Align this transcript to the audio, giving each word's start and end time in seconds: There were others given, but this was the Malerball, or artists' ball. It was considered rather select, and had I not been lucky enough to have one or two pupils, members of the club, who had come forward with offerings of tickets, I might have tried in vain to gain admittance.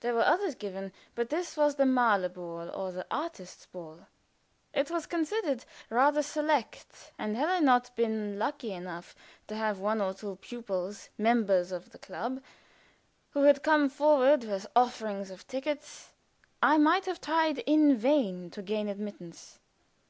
There 0.00 0.12
were 0.12 0.20
others 0.22 0.54
given, 0.54 0.92
but 1.14 1.30
this 1.30 1.56
was 1.56 1.76
the 1.76 1.84
Malerball, 1.86 2.70
or 2.76 3.06
artists' 3.10 3.64
ball. 3.64 4.06
It 4.74 4.90
was 4.90 5.06
considered 5.06 5.64
rather 5.88 6.22
select, 6.22 7.10
and 7.18 7.38
had 7.38 7.48
I 7.48 7.60
not 7.60 7.96
been 7.96 8.38
lucky 8.38 8.72
enough 8.74 9.14
to 9.46 9.56
have 9.56 9.78
one 9.78 10.02
or 10.02 10.12
two 10.12 10.36
pupils, 10.36 11.08
members 11.16 11.72
of 11.72 11.88
the 11.88 11.98
club, 11.98 12.42
who 13.30 13.44
had 13.44 13.62
come 13.62 13.88
forward 13.88 14.44
with 14.44 14.66
offerings 14.76 15.30
of 15.30 15.46
tickets, 15.46 16.12
I 16.62 16.76
might 16.76 17.06
have 17.06 17.22
tried 17.22 17.60
in 17.60 17.96
vain 17.96 18.50
to 18.50 18.60
gain 18.60 18.88
admittance. 18.90 19.58